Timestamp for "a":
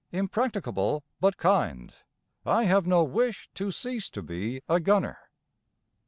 4.67-4.79